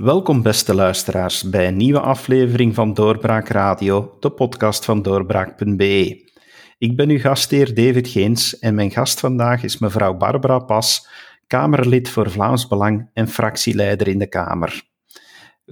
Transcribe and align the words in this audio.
Welkom 0.00 0.42
beste 0.42 0.74
luisteraars 0.74 1.42
bij 1.42 1.68
een 1.68 1.76
nieuwe 1.76 2.00
aflevering 2.00 2.74
van 2.74 2.94
Doorbraak 2.94 3.48
Radio, 3.48 4.16
de 4.20 4.30
podcast 4.30 4.84
van 4.84 5.02
doorbraak.be. 5.02 6.30
Ik 6.78 6.96
ben 6.96 7.08
uw 7.08 7.18
gastheer 7.18 7.74
David 7.74 8.08
Geens 8.08 8.58
en 8.58 8.74
mijn 8.74 8.90
gast 8.90 9.20
vandaag 9.20 9.62
is 9.62 9.78
mevrouw 9.78 10.16
Barbara 10.16 10.58
Pas, 10.58 11.08
Kamerlid 11.46 12.08
voor 12.08 12.30
Vlaams 12.30 12.66
Belang 12.68 13.10
en 13.12 13.28
fractieleider 13.28 14.08
in 14.08 14.18
de 14.18 14.28
Kamer. 14.28 14.82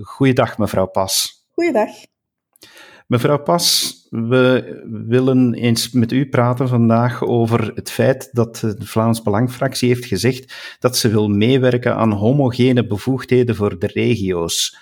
Goeiedag 0.03 0.59
mevrouw 0.59 0.87
Pas. 0.87 1.47
Goeiedag. 1.53 1.91
Mevrouw 3.09 3.43
Pas, 3.43 3.95
we 4.11 4.79
willen 5.09 5.55
eens 5.55 5.91
met 5.91 6.13
u 6.13 6.29
praten 6.29 6.69
vandaag 6.69 7.25
over 7.25 7.73
het 7.75 7.91
feit 7.91 8.29
dat 8.33 8.57
de 8.57 8.77
Vlaams 8.79 9.23
Belangfractie 9.23 9.89
heeft 9.89 10.05
gezegd 10.05 10.77
dat 10.79 10.97
ze 10.97 11.09
wil 11.09 11.29
meewerken 11.29 11.97
aan 11.97 12.13
homogene 12.13 12.87
bevoegdheden 12.87 13.55
voor 13.55 13.79
de 13.79 13.87
regio's. 13.87 14.79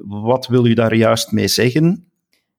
Wat 0.00 0.46
wil 0.46 0.66
u 0.66 0.74
daar 0.74 0.94
juist 0.94 1.32
mee 1.32 1.48
zeggen? 1.48 2.10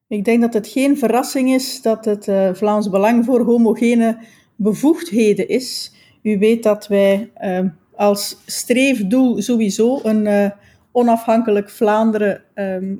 Ik 0.08 0.24
denk 0.24 0.40
dat 0.40 0.54
het 0.54 0.68
geen 0.68 0.98
verrassing 0.98 1.50
is 1.50 1.82
dat 1.82 2.04
het 2.04 2.26
uh, 2.26 2.54
Vlaams 2.54 2.90
Belang 2.90 3.24
voor 3.24 3.44
homogene 3.44 4.18
bevoegdheden 4.56 5.48
is. 5.48 5.92
U 6.22 6.38
weet 6.38 6.62
dat 6.62 6.86
wij 6.86 7.30
uh, 7.42 7.60
als 7.94 8.36
streefdoel 8.46 9.42
sowieso 9.42 10.00
een 10.02 10.26
uh, 10.26 10.50
onafhankelijk 10.92 11.70
Vlaanderen 11.70 12.42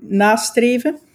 nastreven. 0.00 1.09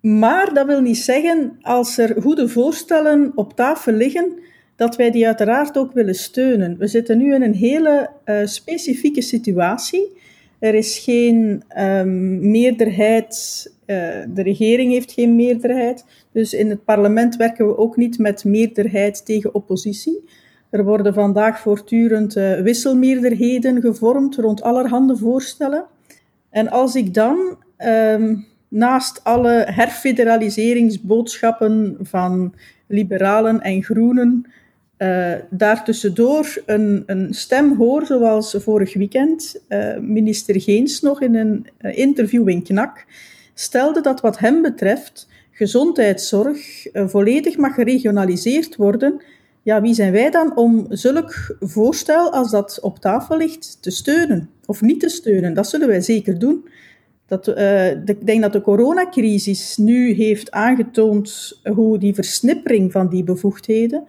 Maar 0.00 0.54
dat 0.54 0.66
wil 0.66 0.80
niet 0.80 0.98
zeggen, 0.98 1.58
als 1.62 1.98
er 1.98 2.22
goede 2.22 2.48
voorstellen 2.48 3.32
op 3.34 3.52
tafel 3.56 3.92
liggen, 3.92 4.32
dat 4.76 4.96
wij 4.96 5.10
die 5.10 5.26
uiteraard 5.26 5.78
ook 5.78 5.92
willen 5.92 6.14
steunen. 6.14 6.78
We 6.78 6.86
zitten 6.86 7.18
nu 7.18 7.34
in 7.34 7.42
een 7.42 7.54
hele 7.54 8.10
uh, 8.24 8.36
specifieke 8.44 9.22
situatie. 9.22 10.16
Er 10.58 10.74
is 10.74 10.98
geen 10.98 11.62
um, 11.78 12.50
meerderheid, 12.50 13.66
uh, 13.86 13.96
de 14.34 14.42
regering 14.42 14.92
heeft 14.92 15.12
geen 15.12 15.36
meerderheid. 15.36 16.04
Dus 16.32 16.54
in 16.54 16.70
het 16.70 16.84
parlement 16.84 17.36
werken 17.36 17.66
we 17.66 17.78
ook 17.78 17.96
niet 17.96 18.18
met 18.18 18.44
meerderheid 18.44 19.24
tegen 19.24 19.54
oppositie. 19.54 20.24
Er 20.70 20.84
worden 20.84 21.14
vandaag 21.14 21.60
voortdurend 21.60 22.36
uh, 22.36 22.60
wisselmeerderheden 22.60 23.80
gevormd 23.80 24.36
rond 24.36 24.62
allerhande 24.62 25.16
voorstellen. 25.16 25.84
En 26.50 26.68
als 26.68 26.94
ik 26.94 27.14
dan 27.14 27.56
um, 27.78 28.46
naast 28.68 29.24
alle 29.24 29.66
herfederaliseringsboodschappen 29.68 31.96
van 32.00 32.54
liberalen 32.86 33.60
en 33.60 33.82
groenen 33.82 34.46
uh, 34.98 35.32
daartussendoor 35.50 36.62
een, 36.66 37.02
een 37.06 37.34
stem 37.34 37.76
hoor, 37.76 38.06
zoals 38.06 38.56
vorig 38.58 38.94
weekend 38.94 39.62
uh, 39.68 39.98
minister 39.98 40.60
Geens 40.60 41.00
nog 41.00 41.22
in 41.22 41.34
een 41.34 41.66
uh, 41.80 41.98
interview 41.98 42.48
in 42.48 42.62
Knak 42.62 43.04
stelde 43.54 44.00
dat 44.00 44.20
wat 44.20 44.38
hem 44.38 44.62
betreft 44.62 45.28
gezondheidszorg 45.50 46.86
volledig 46.92 47.56
mag 47.56 47.74
geregionaliseerd 47.74 48.76
worden. 48.76 49.22
Ja, 49.62 49.80
wie 49.80 49.94
zijn 49.94 50.12
wij 50.12 50.30
dan 50.30 50.56
om 50.56 50.86
zulk 50.88 51.56
voorstel 51.60 52.32
als 52.32 52.50
dat 52.50 52.80
op 52.80 52.98
tafel 52.98 53.36
ligt 53.36 53.82
te 53.82 53.90
steunen 53.90 54.50
of 54.66 54.80
niet 54.80 55.00
te 55.00 55.08
steunen? 55.08 55.54
Dat 55.54 55.68
zullen 55.68 55.88
wij 55.88 56.00
zeker 56.00 56.38
doen. 56.38 56.68
Dat, 57.28 57.44
de, 57.44 58.02
ik 58.04 58.26
denk 58.26 58.42
dat 58.42 58.52
de 58.52 58.60
coronacrisis 58.60 59.76
nu 59.76 60.12
heeft 60.12 60.50
aangetoond 60.50 61.60
hoe 61.62 61.98
die 61.98 62.14
versnippering 62.14 62.92
van 62.92 63.08
die 63.08 63.24
bevoegdheden, 63.24 64.06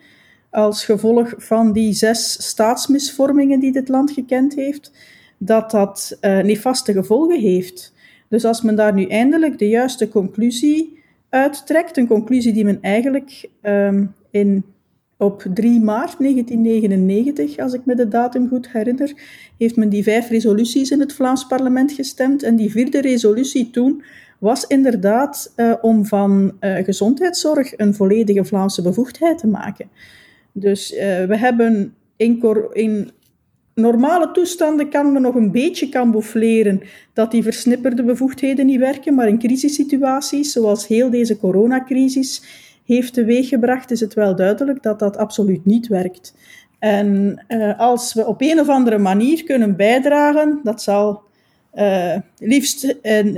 als 0.49 0.85
gevolg 0.85 1.33
van 1.37 1.73
die 1.73 1.93
zes 1.93 2.47
staatsmisvormingen 2.47 3.59
die 3.59 3.71
dit 3.71 3.89
land 3.89 4.11
gekend 4.11 4.55
heeft, 4.55 4.91
dat 5.37 5.71
dat 5.71 6.17
uh, 6.21 6.39
nefaste 6.39 6.93
gevolgen 6.93 7.39
heeft. 7.39 7.93
Dus 8.27 8.45
als 8.45 8.61
men 8.61 8.75
daar 8.75 8.93
nu 8.93 9.05
eindelijk 9.05 9.57
de 9.57 9.67
juiste 9.67 10.09
conclusie 10.09 10.99
uittrekt, 11.29 11.97
een 11.97 12.07
conclusie 12.07 12.53
die 12.53 12.65
men 12.65 12.77
eigenlijk 12.81 13.49
um, 13.61 14.13
in 14.31 14.63
op 15.19 15.45
3 15.53 15.79
maart 15.81 16.15
1999, 16.19 17.57
als 17.57 17.73
ik 17.73 17.85
me 17.85 17.95
de 17.95 18.07
datum 18.07 18.47
goed 18.47 18.71
herinner, 18.71 19.13
heeft 19.57 19.75
men 19.75 19.89
die 19.89 20.03
vijf 20.03 20.29
resoluties 20.29 20.91
in 20.91 20.99
het 20.99 21.13
Vlaams 21.13 21.47
parlement 21.47 21.91
gestemd. 21.91 22.43
En 22.43 22.55
die 22.55 22.71
vierde 22.71 23.01
resolutie 23.01 23.69
toen 23.69 24.03
was 24.37 24.67
inderdaad 24.67 25.53
uh, 25.55 25.73
om 25.81 26.05
van 26.05 26.51
uh, 26.61 26.75
gezondheidszorg 26.75 27.77
een 27.77 27.93
volledige 27.93 28.45
Vlaamse 28.45 28.81
bevoegdheid 28.81 29.37
te 29.37 29.47
maken. 29.47 29.89
Dus 30.51 30.93
uh, 30.93 30.99
we 31.25 31.37
hebben 31.37 31.93
in, 32.15 32.41
in, 32.73 33.11
normale 33.73 34.31
toestanden 34.31 34.89
kan 34.89 35.11
men 35.11 35.21
nog 35.21 35.35
een 35.35 35.51
beetje 35.51 35.89
camoufleren 35.89 36.81
dat 37.13 37.31
die 37.31 37.43
versnipperde 37.43 38.03
bevoegdheden 38.03 38.65
niet 38.65 38.79
werken, 38.79 39.15
maar 39.15 39.27
in 39.27 39.39
crisissituaties, 39.39 40.51
zoals 40.51 40.87
heel 40.87 41.09
deze 41.09 41.37
coronacrisis, 41.37 42.43
heeft 42.95 43.13
teweeggebracht, 43.13 43.91
is 43.91 43.99
het 43.99 44.13
wel 44.13 44.35
duidelijk 44.35 44.83
dat 44.83 44.99
dat 44.99 45.17
absoluut 45.17 45.65
niet 45.65 45.87
werkt. 45.87 46.35
En 46.79 47.39
uh, 47.47 47.79
als 47.79 48.13
we 48.13 48.25
op 48.25 48.41
een 48.41 48.59
of 48.59 48.69
andere 48.69 48.97
manier 48.97 49.43
kunnen 49.43 49.75
bijdragen, 49.75 50.59
dat 50.63 50.81
zal 50.81 51.21
uh, 51.73 52.15
liefst, 52.37 52.95
en, 53.01 53.37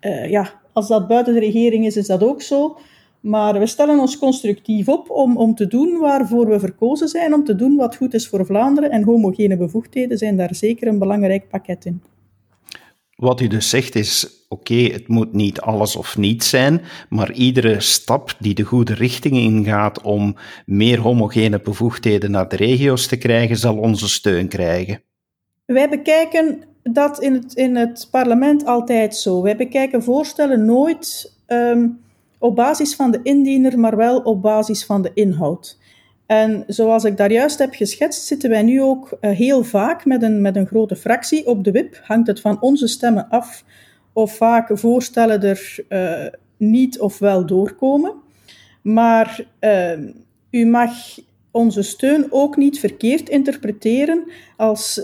uh, 0.00 0.30
ja, 0.30 0.60
als 0.72 0.88
dat 0.88 1.08
buiten 1.08 1.34
de 1.34 1.40
regering 1.40 1.86
is, 1.86 1.96
is 1.96 2.06
dat 2.06 2.22
ook 2.22 2.42
zo. 2.42 2.78
Maar 3.20 3.58
we 3.58 3.66
stellen 3.66 3.98
ons 3.98 4.18
constructief 4.18 4.88
op 4.88 5.10
om, 5.10 5.36
om 5.36 5.54
te 5.54 5.66
doen 5.66 5.98
waarvoor 5.98 6.48
we 6.48 6.58
verkozen 6.58 7.08
zijn, 7.08 7.34
om 7.34 7.44
te 7.44 7.54
doen 7.54 7.76
wat 7.76 7.96
goed 7.96 8.14
is 8.14 8.28
voor 8.28 8.46
Vlaanderen. 8.46 8.90
En 8.90 9.02
homogene 9.02 9.56
bevoegdheden 9.56 10.18
zijn 10.18 10.36
daar 10.36 10.54
zeker 10.54 10.88
een 10.88 10.98
belangrijk 10.98 11.48
pakket 11.48 11.84
in. 11.84 12.02
Wat 13.24 13.40
u 13.40 13.46
dus 13.46 13.68
zegt 13.68 13.94
is, 13.94 14.44
oké, 14.48 14.74
het 14.74 15.08
moet 15.08 15.32
niet 15.32 15.60
alles 15.60 15.96
of 15.96 16.16
niets 16.16 16.48
zijn, 16.48 16.80
maar 17.08 17.32
iedere 17.32 17.80
stap 17.80 18.34
die 18.38 18.54
de 18.54 18.62
goede 18.62 18.94
richting 18.94 19.36
ingaat 19.36 20.02
om 20.02 20.36
meer 20.66 21.00
homogene 21.00 21.60
bevoegdheden 21.60 22.30
naar 22.30 22.48
de 22.48 22.56
regio's 22.56 23.06
te 23.06 23.16
krijgen, 23.16 23.56
zal 23.56 23.76
onze 23.76 24.08
steun 24.08 24.48
krijgen. 24.48 25.02
Wij 25.64 25.88
bekijken 25.88 26.62
dat 26.82 27.20
in 27.20 27.32
het, 27.32 27.54
in 27.54 27.76
het 27.76 28.08
parlement 28.10 28.66
altijd 28.66 29.16
zo. 29.16 29.42
Wij 29.42 29.56
bekijken 29.56 30.02
voorstellen 30.02 30.64
nooit 30.64 31.32
um, 31.46 32.00
op 32.38 32.56
basis 32.56 32.94
van 32.94 33.10
de 33.10 33.20
indiener, 33.22 33.78
maar 33.78 33.96
wel 33.96 34.18
op 34.18 34.42
basis 34.42 34.84
van 34.84 35.02
de 35.02 35.10
inhoud. 35.14 35.78
En 36.26 36.64
zoals 36.66 37.04
ik 37.04 37.16
daar 37.16 37.32
juist 37.32 37.58
heb 37.58 37.74
geschetst, 37.74 38.26
zitten 38.26 38.50
wij 38.50 38.62
nu 38.62 38.82
ook 38.82 39.18
uh, 39.20 39.30
heel 39.30 39.64
vaak 39.64 40.04
met 40.04 40.22
een, 40.22 40.40
met 40.40 40.56
een 40.56 40.66
grote 40.66 40.96
fractie 40.96 41.46
op 41.46 41.64
de 41.64 41.70
WIP. 41.70 42.00
Hangt 42.02 42.26
het 42.26 42.40
van 42.40 42.60
onze 42.60 42.86
stemmen 42.86 43.28
af 43.28 43.64
of 44.12 44.36
vaak 44.36 44.78
voorstellen 44.78 45.42
er 45.42 45.76
uh, 45.88 46.26
niet 46.56 47.00
of 47.00 47.18
wel 47.18 47.46
doorkomen. 47.46 48.12
Maar 48.82 49.44
uh, 49.60 49.98
u 50.50 50.64
mag 50.66 50.90
onze 51.50 51.82
steun 51.82 52.26
ook 52.30 52.56
niet 52.56 52.78
verkeerd 52.78 53.28
interpreteren 53.28 54.24
als 54.56 55.02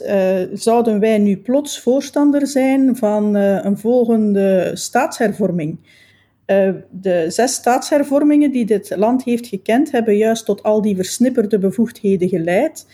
zouden 0.52 1.00
wij 1.00 1.18
nu 1.18 1.36
plots 1.36 1.80
voorstander 1.80 2.46
zijn 2.46 2.96
van 2.96 3.34
een 3.34 3.78
volgende 3.78 4.70
staatshervorming. 4.74 5.78
De 6.90 7.24
zes 7.28 7.54
staatshervormingen 7.54 8.50
die 8.50 8.64
dit 8.64 8.96
land 8.96 9.24
heeft 9.24 9.46
gekend, 9.46 9.90
hebben 9.90 10.16
juist 10.16 10.44
tot 10.44 10.62
al 10.62 10.82
die 10.82 10.96
versnipperde 10.96 11.58
bevoegdheden 11.58 12.28
geleid. 12.28 12.86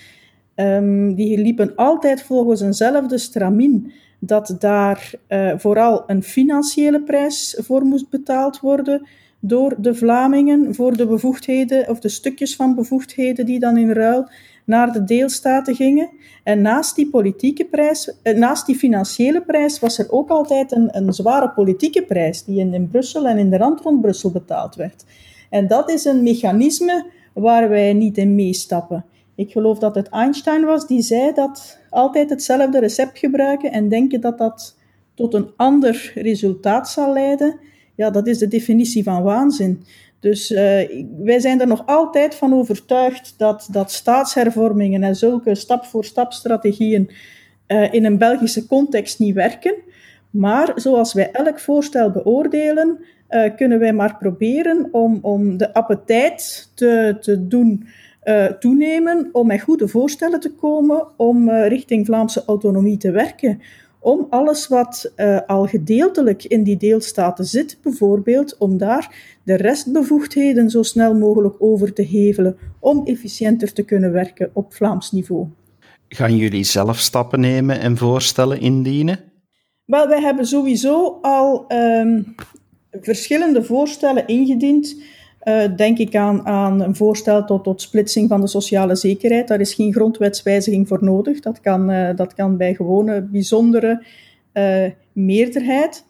Um, 0.55 1.15
die 1.15 1.39
liepen 1.39 1.75
altijd 1.75 2.23
volgens 2.23 2.61
eenzelfde 2.61 3.19
stramien 3.19 3.93
dat 4.19 4.57
daar 4.59 5.11
uh, 5.29 5.53
vooral 5.57 6.05
een 6.07 6.23
financiële 6.23 7.03
prijs 7.03 7.59
voor 7.63 7.85
moest 7.85 8.11
betaald 8.11 8.61
worden 8.61 9.07
door 9.41 9.75
de 9.79 9.95
Vlamingen 9.95 10.75
voor 10.75 10.97
de 10.97 11.07
bevoegdheden 11.07 11.89
of 11.89 12.01
de 12.01 12.09
stukjes 12.09 12.57
van 12.57 12.75
bevoegdheden 12.75 13.47
die 13.47 13.59
dan 13.59 13.77
in 13.77 13.91
ruil 13.91 14.29
naar 14.67 14.93
de 14.93 15.05
deelstaten 15.05 15.75
gingen. 15.75 16.11
En 16.43 16.61
naast 16.61 16.97
die 16.97 17.11
politieke 17.11 17.65
prijs, 17.65 18.13
eh, 18.23 18.37
naast 18.37 18.67
die 18.67 18.77
financiële 18.77 19.41
prijs, 19.41 19.79
was 19.79 19.99
er 19.99 20.11
ook 20.11 20.29
altijd 20.29 20.73
een, 20.73 20.97
een 20.97 21.13
zware 21.13 21.51
politieke 21.51 22.03
prijs 22.03 22.45
die 22.45 22.59
in, 22.59 22.75
in 22.75 22.89
Brussel 22.89 23.27
en 23.27 23.39
in 23.39 23.51
de 23.51 23.57
rand 23.57 23.81
rond 23.81 24.01
Brussel 24.01 24.31
betaald 24.31 24.75
werd. 24.75 25.05
En 25.51 25.67
dat 25.67 25.91
is 25.91 26.05
een 26.05 26.23
mechanisme 26.23 27.07
waar 27.33 27.69
wij 27.69 27.93
niet 27.93 28.19
in 28.19 28.35
meestappen. 28.35 29.05
Ik 29.35 29.53
geloof 29.53 29.79
dat 29.79 29.95
het 29.95 30.09
Einstein 30.09 30.65
was 30.65 30.87
die 30.87 31.03
zei 31.03 31.33
dat 31.33 31.79
altijd 31.91 32.31
hetzelfde 32.31 32.79
recept 32.79 33.19
gebruiken 33.19 33.73
en 33.73 33.89
denken 33.89 34.21
dat 34.21 34.39
dat 34.39 34.77
tot 35.15 35.35
een 35.35 35.51
ander 35.57 36.13
resultaat 36.15 36.89
zal 36.89 37.13
leiden. 37.13 37.59
Ja, 37.95 38.11
dat 38.11 38.27
is 38.27 38.39
de 38.39 38.49
definitie 38.49 39.03
van 39.03 39.23
waanzin. 39.23 39.85
Dus 40.21 40.51
uh, 40.51 40.59
wij 41.19 41.39
zijn 41.39 41.61
er 41.61 41.67
nog 41.67 41.83
altijd 41.87 42.35
van 42.35 42.55
overtuigd 42.55 43.35
dat, 43.37 43.69
dat 43.71 43.93
staatshervormingen 43.93 45.03
en 45.03 45.17
zulke 45.17 45.55
stap-voor-stap 45.55 46.33
strategieën 46.33 47.11
uh, 47.69 47.93
in 47.93 48.05
een 48.05 48.19
Belgische 48.19 48.67
context 48.67 49.19
niet 49.19 49.35
werken. 49.35 49.75
Maar 50.31 50.73
zoals 50.75 51.13
wij 51.13 51.31
elk 51.31 51.61
voorstel 51.61 52.11
beoordelen, 52.11 52.99
uh, 53.31 53.57
kunnen 53.57 53.79
wij 53.79 53.93
maar 53.93 54.17
proberen 54.17 54.89
om, 54.93 55.19
om 55.23 55.57
de 55.57 55.75
appetijt 55.75 56.71
te, 56.75 57.17
te 57.21 57.47
doen 57.47 57.87
toenemen 58.59 59.29
om 59.33 59.47
met 59.47 59.61
goede 59.61 59.89
voorstellen 59.89 60.41
te 60.41 60.53
komen 60.53 61.07
om 61.17 61.51
richting 61.51 62.07
Vlaamse 62.07 62.43
autonomie 62.47 62.97
te 62.97 63.11
werken. 63.11 63.61
Om 63.99 64.27
alles 64.31 64.69
wat 64.69 65.13
uh, 65.17 65.39
al 65.47 65.67
gedeeltelijk 65.67 66.45
in 66.45 66.63
die 66.63 66.77
deelstaten 66.77 67.45
zit, 67.45 67.79
bijvoorbeeld, 67.83 68.57
om 68.59 68.79
daar 68.79 69.15
de 69.43 69.55
restbevoegdheden 69.55 70.71
zo 70.71 70.83
snel 70.83 71.15
mogelijk 71.15 71.55
over 71.59 71.93
te 71.93 72.03
hevelen, 72.03 72.57
om 72.81 73.07
efficiënter 73.07 73.73
te 73.73 73.83
kunnen 73.83 74.13
werken 74.13 74.51
op 74.53 74.75
Vlaams 74.75 75.13
niveau. 75.13 75.47
Gaan 76.09 76.37
jullie 76.37 76.65
zelf 76.65 76.99
stappen 76.99 77.41
nemen 77.41 77.81
en 77.81 77.97
voorstellen 77.97 78.61
indienen? 78.61 79.19
Wel, 79.85 80.09
wij 80.09 80.21
hebben 80.21 80.47
sowieso 80.47 81.19
al 81.23 81.65
um, 81.73 82.35
verschillende 82.91 83.65
voorstellen 83.65 84.27
ingediend. 84.27 84.97
Uh, 85.49 85.77
denk 85.77 85.99
ik 85.99 86.15
aan, 86.15 86.47
aan 86.47 86.81
een 86.81 86.97
voorstel 86.97 87.45
tot, 87.45 87.65
tot 87.65 87.81
splitsing 87.81 88.29
van 88.29 88.41
de 88.41 88.47
sociale 88.47 88.97
zekerheid. 88.97 89.49
Daar 89.49 89.61
is 89.61 89.75
geen 89.75 89.93
grondwetswijziging 89.93 90.89
voor 90.89 91.05
nodig. 91.05 91.41
Dat 91.41 91.61
kan, 91.61 91.91
uh, 91.91 92.17
dat 92.17 92.35
kan 92.35 92.57
bij 92.57 92.75
gewone 92.75 93.23
bijzondere 93.23 94.05
uh, 94.53 94.85
meerderheid. 95.13 96.05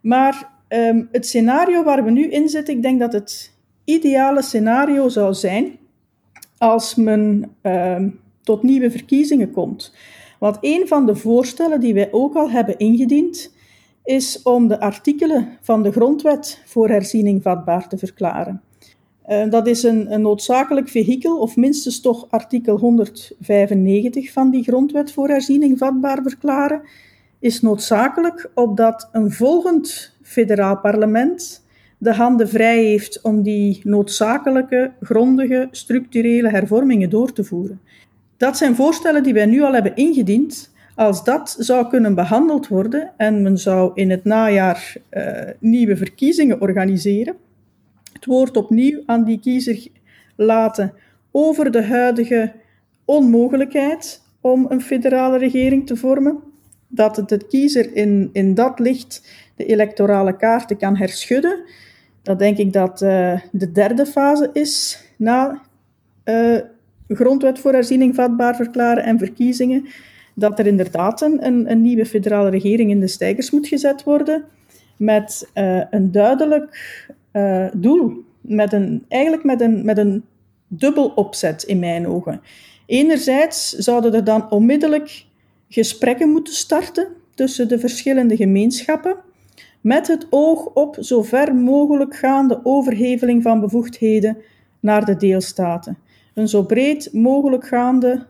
Maar 0.00 0.48
um, 0.68 1.08
het 1.12 1.26
scenario 1.26 1.82
waar 1.82 2.04
we 2.04 2.10
nu 2.10 2.30
in 2.30 2.48
zitten, 2.48 2.74
ik 2.74 2.82
denk 2.82 3.00
dat 3.00 3.12
het 3.12 3.52
ideale 3.84 4.42
scenario 4.42 5.08
zou 5.08 5.34
zijn 5.34 5.78
als 6.58 6.94
men 6.94 7.50
um, 7.62 8.20
tot 8.42 8.62
nieuwe 8.62 8.90
verkiezingen 8.90 9.50
komt. 9.50 9.94
Want 10.38 10.58
een 10.60 10.88
van 10.88 11.06
de 11.06 11.14
voorstellen 11.14 11.80
die 11.80 11.94
wij 11.94 12.08
ook 12.12 12.34
al 12.34 12.50
hebben 12.50 12.78
ingediend, 12.78 13.52
is 14.04 14.42
om 14.42 14.68
de 14.68 14.80
artikelen 14.80 15.48
van 15.60 15.82
de 15.82 15.92
grondwet 15.92 16.62
voor 16.64 16.88
herziening 16.88 17.42
vatbaar 17.42 17.88
te 17.88 17.98
verklaren. 17.98 18.60
Uh, 19.30 19.50
dat 19.50 19.66
is 19.66 19.82
een, 19.82 20.12
een, 20.12 20.20
noodzakelijk 20.20 20.88
vehikel, 20.88 21.38
of 21.38 21.56
minstens 21.56 22.00
toch 22.00 22.26
artikel 22.30 22.78
195 22.78 24.32
van 24.32 24.50
die 24.50 24.62
grondwet 24.62 25.12
voor 25.12 25.28
herziening 25.28 25.78
vatbaar 25.78 26.22
verklaren, 26.22 26.82
is 27.38 27.60
noodzakelijk 27.60 28.50
opdat 28.54 29.08
een 29.12 29.30
volgend 29.30 30.16
federaal 30.22 30.78
parlement 30.78 31.64
de 31.98 32.14
handen 32.14 32.48
vrij 32.48 32.84
heeft 32.84 33.20
om 33.20 33.42
die 33.42 33.80
noodzakelijke, 33.84 34.92
grondige, 35.00 35.68
structurele 35.70 36.48
hervormingen 36.48 37.10
door 37.10 37.32
te 37.32 37.44
voeren. 37.44 37.80
Dat 38.36 38.56
zijn 38.56 38.74
voorstellen 38.74 39.22
die 39.22 39.34
wij 39.34 39.46
nu 39.46 39.62
al 39.62 39.72
hebben 39.72 39.96
ingediend. 39.96 40.72
Als 40.94 41.24
dat 41.24 41.56
zou 41.58 41.88
kunnen 41.88 42.14
behandeld 42.14 42.68
worden 42.68 43.10
en 43.16 43.42
men 43.42 43.58
zou 43.58 43.90
in 43.94 44.10
het 44.10 44.24
najaar 44.24 44.96
uh, 45.10 45.24
nieuwe 45.58 45.96
verkiezingen 45.96 46.60
organiseren, 46.60 47.36
het 48.20 48.28
woord 48.28 48.56
opnieuw 48.56 49.02
aan 49.06 49.24
die 49.24 49.40
kiezer 49.40 49.86
laten 50.36 50.92
over 51.30 51.70
de 51.70 51.82
huidige 51.82 52.52
onmogelijkheid 53.04 54.22
om 54.40 54.66
een 54.68 54.80
federale 54.80 55.38
regering 55.38 55.86
te 55.86 55.96
vormen, 55.96 56.38
dat 56.88 57.16
het 57.16 57.28
de 57.28 57.46
kiezer 57.46 57.96
in, 57.96 58.30
in 58.32 58.54
dat 58.54 58.78
licht 58.78 59.28
de 59.56 59.64
electorale 59.64 60.36
kaarten 60.36 60.76
kan 60.76 60.96
herschudden, 60.96 61.62
dat 62.22 62.38
denk 62.38 62.56
ik 62.56 62.72
dat 62.72 63.02
uh, 63.02 63.40
de 63.52 63.72
derde 63.72 64.06
fase 64.06 64.50
is 64.52 65.04
na 65.16 65.62
uh, 66.24 66.58
grondwet 67.08 67.58
voor 67.58 67.72
herziening 67.72 68.14
vatbaar 68.14 68.56
verklaren 68.56 69.04
en 69.04 69.18
verkiezingen, 69.18 69.86
dat 70.34 70.58
er 70.58 70.66
inderdaad 70.66 71.20
een, 71.20 71.70
een 71.70 71.82
nieuwe 71.82 72.06
federale 72.06 72.50
regering 72.50 72.90
in 72.90 73.00
de 73.00 73.08
stijgers 73.08 73.50
moet 73.50 73.68
gezet 73.68 74.04
worden 74.04 74.44
met 74.96 75.50
uh, 75.54 75.82
een 75.90 76.12
duidelijk 76.12 76.76
uh, 77.32 77.66
doel. 77.74 78.24
Met 78.40 78.72
een, 78.72 79.04
eigenlijk 79.08 79.44
met 79.44 79.60
een, 79.60 79.84
met 79.84 79.98
een 79.98 80.24
dubbel 80.66 81.08
opzet 81.08 81.62
in 81.62 81.78
mijn 81.78 82.06
ogen. 82.06 82.40
Enerzijds 82.86 83.70
zouden 83.72 84.14
er 84.14 84.24
dan 84.24 84.50
onmiddellijk 84.50 85.24
gesprekken 85.68 86.30
moeten 86.30 86.54
starten 86.54 87.06
tussen 87.34 87.68
de 87.68 87.78
verschillende 87.78 88.36
gemeenschappen, 88.36 89.16
met 89.80 90.06
het 90.06 90.26
oog 90.30 90.64
op 90.64 90.96
zo 91.00 91.22
ver 91.22 91.54
mogelijk 91.54 92.16
gaande 92.16 92.60
overheveling 92.62 93.42
van 93.42 93.60
bevoegdheden 93.60 94.36
naar 94.80 95.04
de 95.04 95.16
deelstaten 95.16 95.98
een 96.34 96.48
zo 96.48 96.62
breed 96.62 97.12
mogelijk 97.12 97.66
gaande 97.66 98.26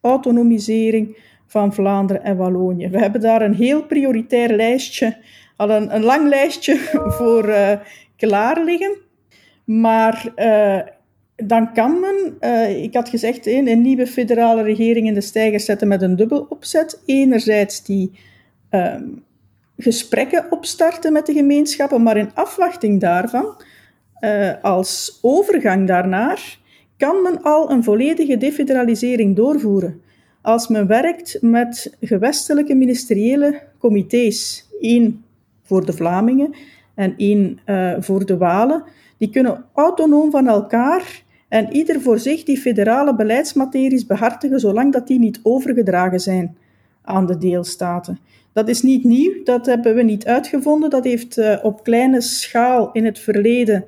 autonomisering 0.00 1.18
van 1.46 1.74
Vlaanderen 1.74 2.22
en 2.22 2.36
Wallonië. 2.36 2.88
We 2.88 2.98
hebben 2.98 3.20
daar 3.20 3.42
een 3.42 3.54
heel 3.54 3.82
prioritair 3.82 4.56
lijstje, 4.56 5.16
al 5.56 5.70
een, 5.70 5.94
een 5.94 6.02
lang 6.02 6.28
lijstje 6.28 6.76
voor 7.18 7.48
uh, 7.48 7.70
klaar 8.16 8.64
liggen. 8.64 8.96
Maar 9.64 10.32
uh, 10.36 10.80
dan 11.36 11.72
kan 11.72 12.00
men, 12.00 12.36
uh, 12.40 12.82
ik 12.82 12.94
had 12.94 13.08
gezegd, 13.08 13.46
een, 13.46 13.68
een, 13.68 13.82
nieuwe 13.82 14.06
federale 14.06 14.62
regering 14.62 15.06
in 15.06 15.14
de 15.14 15.20
stijgers 15.20 15.64
zetten 15.64 15.88
met 15.88 16.02
een 16.02 16.16
dubbel 16.16 16.46
opzet. 16.48 17.02
Enerzijds 17.06 17.84
die 17.84 18.12
um, 18.70 19.24
gesprekken 19.76 20.46
opstarten 20.50 21.12
met 21.12 21.26
de 21.26 21.32
gemeenschappen, 21.32 22.02
maar 22.02 22.16
in 22.16 22.34
afwachting 22.34 23.00
daarvan, 23.00 23.62
als 24.62 25.18
overgang 25.22 25.86
daarnaar, 25.86 26.58
kan 26.96 27.22
men 27.22 27.42
al 27.42 27.70
een 27.70 27.84
volledige 27.84 28.36
defederalisering 28.36 29.36
doorvoeren 29.36 30.02
als 30.44 30.68
men 30.68 30.86
werkt 30.86 31.38
met 31.40 31.96
gewestelijke 32.00 32.74
ministeriële 32.74 33.62
comité's. 33.78 34.68
één 34.80 35.24
voor 35.62 35.86
de 35.86 35.92
Vlamingen 35.92 36.54
en 36.94 37.14
één 37.16 37.58
uh, 37.66 37.94
voor 37.98 38.26
de 38.26 38.36
Walen. 38.36 38.84
Die 39.18 39.30
kunnen 39.30 39.64
autonoom 39.74 40.30
van 40.30 40.48
elkaar 40.48 41.22
en 41.48 41.72
ieder 41.72 42.00
voor 42.00 42.18
zich 42.18 42.42
die 42.42 42.58
federale 42.58 43.14
beleidsmateries 43.14 44.06
behartigen, 44.06 44.60
zolang 44.60 44.92
dat 44.92 45.06
die 45.06 45.18
niet 45.18 45.40
overgedragen 45.42 46.20
zijn 46.20 46.56
aan 47.02 47.26
de 47.26 47.38
deelstaten. 47.38 48.18
Dat 48.52 48.68
is 48.68 48.82
niet 48.82 49.04
nieuw, 49.04 49.42
dat 49.44 49.66
hebben 49.66 49.94
we 49.94 50.02
niet 50.02 50.26
uitgevonden. 50.26 50.90
Dat 50.90 51.04
heeft 51.04 51.38
uh, 51.38 51.58
op 51.62 51.84
kleine 51.84 52.20
schaal 52.20 52.92
in 52.92 53.04
het 53.04 53.18
verleden 53.18 53.84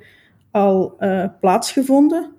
al 0.50 0.96
uh, 1.00 1.24
plaatsgevonden. 1.40 2.34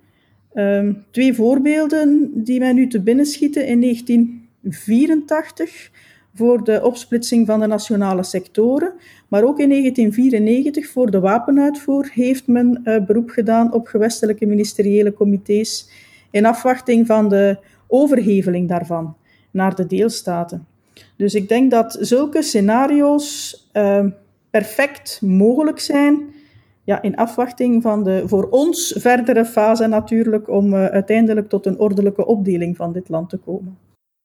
Um, 0.54 1.06
twee 1.12 1.34
voorbeelden 1.34 2.32
die 2.34 2.60
mij 2.60 2.74
nu 2.74 2.88
te 2.88 3.02
binnen 3.02 3.26
schieten. 3.26 3.68
In 3.68 3.82
1984 3.82 5.92
voor 6.38 6.64
de 6.64 6.84
opsplitsing 6.84 7.48
van 7.48 7.60
de 7.60 7.68
nationale 7.68 8.24
sectoren, 8.24 8.94
maar 9.28 9.44
ook 9.44 9.60
in 9.60 9.70
1994 9.70 10.88
voor 10.88 11.12
de 11.12 11.20
wapenuitvoer 11.20 12.10
heeft 12.14 12.48
men 12.48 12.82
uh, 12.84 13.06
beroep 13.06 13.30
gedaan 13.30 13.74
op 13.74 13.88
gewestelijke 13.88 14.46
ministeriële 14.46 15.14
comité's 15.14 15.90
in 16.32 16.46
afwachting 16.46 17.08
van 17.08 17.30
de 17.30 17.58
overheveling 17.88 18.68
daarvan 18.68 19.16
naar 19.52 19.76
de 19.76 19.86
deelstaten. 19.86 20.68
Dus 21.16 21.36
ik 21.36 21.50
denk 21.50 21.72
dat 21.72 21.98
zulke 22.00 22.42
scenario's 22.42 23.56
uh, 23.74 24.06
perfect 24.50 25.22
mogelijk 25.22 25.80
zijn 25.80 26.36
ja, 26.84 27.02
in 27.02 27.16
afwachting 27.16 27.82
van 27.82 28.04
de 28.04 28.24
voor 28.26 28.50
ons 28.50 28.96
verdere 28.98 29.46
fase 29.46 29.88
natuurlijk 29.88 30.50
om 30.50 30.74
uh, 30.74 30.86
uiteindelijk 30.86 31.50
tot 31.50 31.66
een 31.66 31.80
ordelijke 31.80 32.26
opdeling 32.26 32.76
van 32.76 32.94
dit 32.94 33.10
land 33.10 33.30
te 33.30 33.38
komen. 33.38 33.78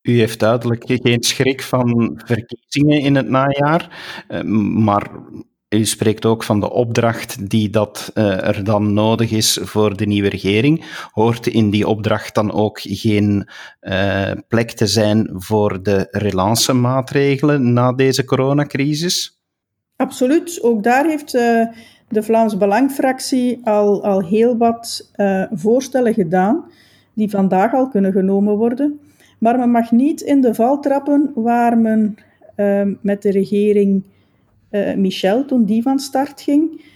U 0.02 0.18
heeft 0.18 0.40
duidelijk 0.40 0.84
geen 0.86 1.22
schrik 1.22 1.62
van 1.62 2.20
verkiezingen 2.24 3.00
in 3.00 3.14
het 3.14 3.28
najaar, 3.28 4.02
uh, 4.28 4.42
maar 4.84 5.10
u 5.68 5.84
spreekt 5.84 6.24
ook 6.26 6.42
van 6.42 6.60
de 6.60 6.70
opdracht 6.70 7.50
die 7.50 7.70
dat 7.70 8.10
uh, 8.14 8.46
er 8.48 8.64
dan 8.64 8.92
nodig 8.92 9.30
is 9.30 9.58
voor 9.62 9.96
de 9.96 10.06
nieuwe 10.06 10.28
regering. 10.28 10.84
Hoort 11.10 11.46
in 11.46 11.70
die 11.70 11.88
opdracht 11.88 12.34
dan 12.34 12.52
ook 12.52 12.78
geen 12.82 13.48
plek 14.48 14.70
te 14.70 14.86
zijn 14.86 15.30
voor 15.34 15.82
de 15.82 16.06
relance-maatregelen 16.10 17.72
na 17.72 17.92
deze 17.92 18.24
coronacrisis? 18.24 19.40
Absoluut. 19.96 20.62
Ook 20.62 20.82
daar 20.82 21.06
heeft 21.06 21.32
de 22.08 22.22
Vlaams 22.22 22.56
Belangfractie 22.56 23.60
al, 23.64 24.04
al 24.04 24.24
heel 24.24 24.56
wat 24.56 25.10
voorstellen 25.50 26.14
gedaan, 26.14 26.64
die 27.14 27.30
vandaag 27.30 27.72
al 27.72 27.88
kunnen 27.88 28.12
genomen 28.12 28.56
worden. 28.56 29.00
Maar 29.42 29.58
men 29.58 29.70
mag 29.70 29.90
niet 29.90 30.20
in 30.20 30.40
de 30.40 30.54
val 30.54 30.80
trappen 30.80 31.32
waar 31.34 31.78
men 31.78 32.16
uh, 32.56 32.82
met 33.00 33.22
de 33.22 33.30
regering 33.30 34.02
uh, 34.70 34.94
Michel, 34.94 35.44
toen 35.44 35.64
die 35.64 35.82
van 35.82 35.98
start 35.98 36.40
ging, 36.40 36.90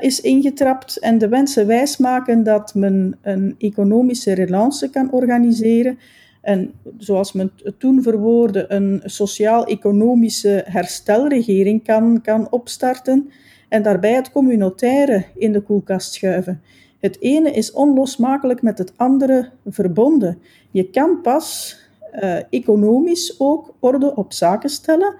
is 0.00 0.20
ingetrapt 0.20 0.98
en 0.98 1.18
de 1.18 1.28
wensen 1.28 1.66
wijsmaken 1.66 2.42
dat 2.42 2.74
men 2.74 3.18
een 3.22 3.54
economische 3.58 4.32
relance 4.32 4.90
kan 4.90 5.12
organiseren. 5.12 5.98
En 6.40 6.72
zoals 6.98 7.32
men 7.32 7.50
het 7.62 7.80
toen 7.80 8.02
verwoordde, 8.02 8.64
een 8.68 9.00
sociaal-economische 9.04 10.64
herstelregering 10.66 11.84
kan, 11.84 12.20
kan 12.22 12.50
opstarten 12.50 13.30
en 13.68 13.82
daarbij 13.82 14.14
het 14.14 14.30
communautaire 14.30 15.24
in 15.34 15.52
de 15.52 15.60
koelkast 15.60 16.12
schuiven. 16.12 16.62
Het 17.00 17.20
ene 17.20 17.50
is 17.50 17.72
onlosmakelijk 17.72 18.62
met 18.62 18.78
het 18.78 18.92
andere 18.96 19.50
verbonden. 19.66 20.38
Je 20.70 20.90
kan 20.90 21.20
pas 21.20 21.76
uh, 22.14 22.36
economisch 22.50 23.34
ook 23.38 23.74
orde 23.80 24.16
op 24.16 24.32
zaken 24.32 24.70
stellen 24.70 25.14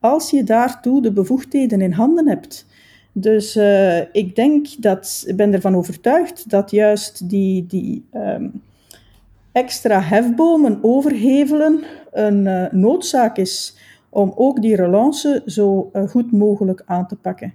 als 0.00 0.30
je 0.30 0.44
daartoe 0.44 1.02
de 1.02 1.12
bevoegdheden 1.12 1.80
in 1.80 1.92
handen 1.92 2.28
hebt. 2.28 2.66
Dus 3.12 3.56
uh, 3.56 3.98
ik 3.98 4.36
denk 4.36 4.82
dat, 4.82 5.24
ik 5.26 5.36
ben 5.36 5.52
ervan 5.52 5.76
overtuigd 5.76 6.50
dat 6.50 6.70
juist 6.70 7.28
die, 7.28 7.66
die 7.66 8.04
um, 8.14 8.62
extra 9.52 10.00
hefbomen 10.00 10.78
overhevelen 10.82 11.82
een 12.12 12.46
uh, 12.46 12.64
noodzaak 12.70 13.36
is 13.36 13.76
om 14.08 14.32
ook 14.36 14.62
die 14.62 14.76
relance 14.76 15.42
zo 15.46 15.90
goed 16.08 16.32
mogelijk 16.32 16.82
aan 16.86 17.06
te 17.06 17.16
pakken. 17.16 17.54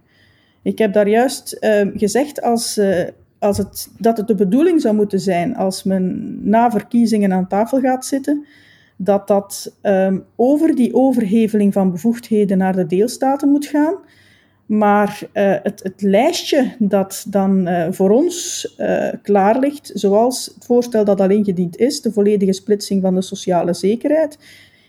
Ik 0.62 0.77
heb 0.77 0.93
daar 0.93 1.08
juist 1.08 1.58
gezegd 1.93 2.41
als, 2.41 2.81
als 3.39 3.58
het, 3.58 3.89
dat 3.98 4.17
het 4.17 4.27
de 4.27 4.36
bedoeling 4.36 4.81
zou 4.81 4.96
moeten 4.96 5.19
zijn 5.19 5.55
als 5.55 5.84
men 5.84 6.38
na 6.50 6.72
verkiezingen 6.72 7.34
aan 7.34 7.48
tafel 7.48 7.79
gaat 7.79 8.05
zitten, 8.05 8.46
dat 9.01 9.27
dat 9.27 9.75
um, 9.84 10.25
over 10.36 10.75
die 10.75 10.94
overheveling 10.94 11.74
van 11.74 11.91
bevoegdheden 11.91 12.58
naar 12.58 12.75
de 12.75 12.86
deelstaten 12.86 13.50
moet 13.50 13.65
gaan. 13.65 13.96
Maar 14.65 15.22
uh, 15.34 15.56
het, 15.63 15.84
het, 15.84 16.01
lijstje 16.01 16.75
dat 16.79 17.25
dan 17.29 17.68
uh, 17.68 17.88
voor 17.91 18.10
ons 18.10 18.68
uh, 18.77 19.08
klaar 19.22 19.60
ligt, 19.60 19.91
zoals 19.94 20.51
het 20.56 20.65
voorstel 20.65 21.06
dat 21.06 21.22
al 21.22 21.29
ingediend 21.29 21.77
is, 21.77 22.01
de 22.01 22.12
volledige 22.12 22.53
splitsing 22.53 23.01
van 23.01 23.15
de 23.15 23.22
sociale 23.22 23.74
zekerheid, 23.74 24.38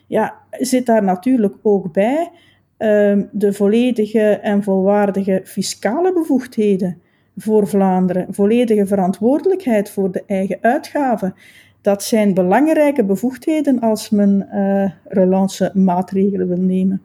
ja, 0.07 0.35
zit 0.51 0.87
daar 0.87 1.03
natuurlijk 1.03 1.55
ook 1.63 1.93
bij 1.93 2.31
ehm, 2.77 3.23
de 3.33 3.53
volledige 3.53 4.21
en 4.29 4.63
volwaardige 4.63 5.41
fiscale 5.45 6.13
bevoegdheden 6.13 7.01
voor 7.37 7.69
Vlaanderen, 7.69 8.27
volledige 8.31 8.87
verantwoordelijkheid 8.87 9.91
voor 9.91 10.13
de 10.13 10.23
eigen 10.27 10.59
uitgaven. 10.61 11.35
Dat 11.83 12.03
zijn 12.03 12.35
belangrijke 12.35 13.05
bevoegdheden 13.05 13.81
als 13.81 14.11
men 14.11 14.49
uh, 14.53 14.91
relance 15.05 15.71
maatregelen 15.75 16.49
wil 16.49 16.61
nemen. 16.61 17.03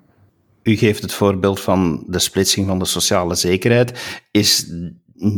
U 0.64 0.76
geeft 0.76 1.02
het 1.02 1.14
voorbeeld 1.14 1.60
van 1.60 2.04
de 2.08 2.20
splitsing 2.20 2.68
van 2.68 2.80
de 2.80 2.86
sociale 2.86 3.36
zekerheid. 3.36 4.22
Is 4.32 4.72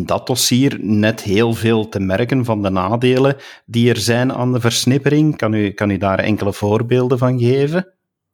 dat 0.05 0.27
dossier 0.27 0.77
net 0.81 1.21
heel 1.21 1.53
veel 1.53 1.89
te 1.89 1.99
merken 1.99 2.45
van 2.45 2.61
de 2.61 2.69
nadelen 2.69 3.35
die 3.65 3.89
er 3.89 3.97
zijn 3.97 4.33
aan 4.33 4.53
de 4.53 4.59
versnippering? 4.59 5.37
Kan 5.37 5.53
u, 5.53 5.71
kan 5.71 5.89
u 5.89 5.97
daar 5.97 6.19
enkele 6.19 6.53
voorbeelden 6.53 7.17
van 7.17 7.39
geven? 7.39 7.87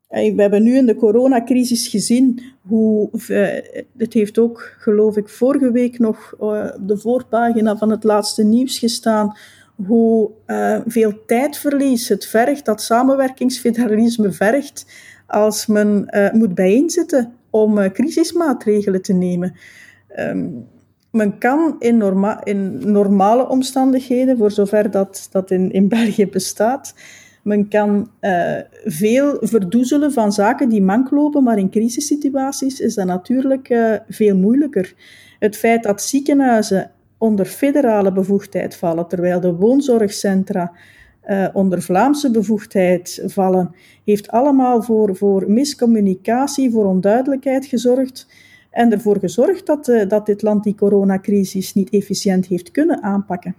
We 0.07 0.33
hebben 0.35 0.63
nu 0.63 0.77
in 0.77 0.85
de 0.85 0.95
coronacrisis 0.95 1.87
gezien 1.87 2.41
hoe, 2.61 3.09
eh, 3.27 3.81
het 3.97 4.13
heeft 4.13 4.39
ook, 4.39 4.75
geloof 4.79 5.17
ik, 5.17 5.29
vorige 5.29 5.71
week 5.71 5.99
nog 5.99 6.33
eh, 6.39 6.47
op 6.75 6.87
de 6.87 6.97
voorpagina 6.97 7.77
van 7.77 7.89
het 7.89 8.03
laatste 8.03 8.43
nieuws 8.43 8.79
gestaan, 8.79 9.37
hoe 9.75 10.31
uh, 10.47 10.79
veel 10.85 11.25
tijdverlies 11.25 12.09
het 12.09 12.25
vergt, 12.25 12.65
dat 12.65 12.81
samenwerkingsfederalisme 12.81 14.31
vergt, 14.31 14.85
als 15.27 15.65
men 15.65 16.07
uh, 16.09 16.31
moet 16.31 16.55
bijeenzitten 16.55 17.33
om 17.49 17.77
uh, 17.77 17.89
crisismaatregelen 17.89 19.01
te 19.01 19.13
nemen. 19.13 19.55
Um, 20.19 20.67
men 21.11 21.37
kan 21.37 21.75
in, 21.79 21.97
norma 21.97 22.43
in, 22.43 22.91
normale 22.91 23.47
omstandigheden, 23.47 24.37
voor 24.37 24.51
zover 24.51 24.91
dat, 24.91 25.27
dat 25.31 25.51
in, 25.51 25.71
in 25.71 25.87
België 25.87 26.27
bestaat, 26.27 26.93
men 27.43 27.67
kan 27.67 28.11
veel 28.85 29.37
verdoezelen 29.41 30.11
van 30.11 30.31
zaken 30.31 30.69
die 30.69 30.81
mank 30.81 31.11
lopen, 31.11 31.43
maar 31.43 31.57
in 31.57 31.69
crisissituaties 31.69 32.79
is 32.79 32.95
dat 32.95 33.05
natuurlijk 33.05 33.75
veel 34.07 34.37
moeilijker. 34.37 34.93
Het 35.39 35.57
feit 35.57 35.83
dat 35.83 36.01
ziekenhuizen 36.01 36.91
onder 37.23 37.45
federale 37.45 38.11
bevoegdheid 38.11 38.75
vallen, 38.75 39.07
terwijl 39.07 39.39
de 39.39 39.55
woonzorgcentra 39.55 40.71
uh, 41.29 41.47
onder 41.53 41.81
Vlaamse 41.81 42.31
bevoegdheid 42.31 43.23
vallen, 43.25 43.75
heeft 44.05 44.27
allemaal 44.27 44.81
voor, 44.81 45.15
voor 45.15 45.51
miscommunicatie, 45.51 46.71
voor 46.71 46.85
onduidelijkheid 46.85 47.65
gezorgd 47.65 48.27
en 48.71 48.91
ervoor 48.91 49.19
gezorgd 49.19 49.65
dat, 49.65 49.87
uh, 49.87 50.09
dat 50.09 50.25
dit 50.25 50.41
land 50.41 50.63
die 50.63 50.75
coronacrisis 50.75 51.73
niet 51.73 51.89
efficiënt 51.89 52.45
heeft 52.45 52.71
kunnen 52.71 53.01
aanpakken. 53.01 53.55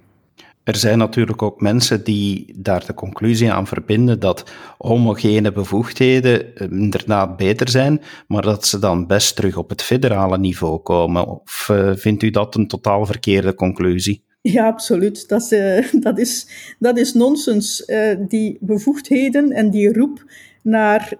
Er 0.65 0.77
zijn 0.77 0.99
natuurlijk 0.99 1.43
ook 1.43 1.61
mensen 1.61 2.05
die 2.05 2.55
daar 2.57 2.87
de 2.87 2.95
conclusie 2.95 3.53
aan 3.53 3.67
verbinden 3.67 4.21
dat 4.21 4.45
homogene 4.79 5.53
bevoegdheden 5.53 6.57
eh, 6.57 6.71
inderdaad 6.71 7.37
beter 7.37 7.69
zijn, 7.69 8.01
maar 8.29 8.43
dat 8.43 8.67
ze 8.67 8.79
dan 8.79 9.07
best 9.07 9.37
terug 9.37 9.57
op 9.57 9.69
het 9.69 9.83
federale 9.83 10.39
niveau 10.39 10.79
komen. 10.79 11.27
Of 11.27 11.69
uh, 11.71 11.93
vindt 11.95 12.23
u 12.23 12.31
dat 12.31 12.55
een 12.55 12.69
totaal 12.69 13.07
verkeerde 13.07 13.55
conclusie? 13.55 14.23
Ja, 14.41 14.67
absoluut. 14.67 15.29
Dat 15.29 15.43
is, 15.43 15.53
uh, 15.53 15.93
dat 16.07 16.19
is, 16.19 16.47
dat 16.79 16.99
is 16.99 17.15
nonsens. 17.15 17.93
Die 18.29 18.59
bevoegdheden 18.61 19.53
en 19.53 19.71
die 19.71 19.93
roep 19.93 20.25
naar 20.63 21.13